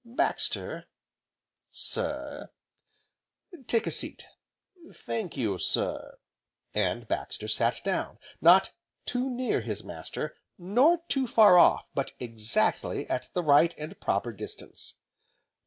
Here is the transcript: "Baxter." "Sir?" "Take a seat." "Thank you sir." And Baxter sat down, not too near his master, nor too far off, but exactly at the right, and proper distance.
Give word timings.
"Baxter." 0.03 0.87
"Sir?" 1.69 2.49
"Take 3.67 3.85
a 3.85 3.91
seat." 3.91 4.25
"Thank 4.91 5.37
you 5.37 5.59
sir." 5.59 6.17
And 6.73 7.07
Baxter 7.07 7.47
sat 7.47 7.83
down, 7.83 8.17
not 8.41 8.71
too 9.05 9.29
near 9.29 9.61
his 9.61 9.83
master, 9.83 10.35
nor 10.57 11.01
too 11.07 11.27
far 11.27 11.59
off, 11.59 11.85
but 11.93 12.13
exactly 12.19 13.07
at 13.11 13.29
the 13.35 13.43
right, 13.43 13.75
and 13.77 13.99
proper 13.99 14.31
distance. 14.33 14.95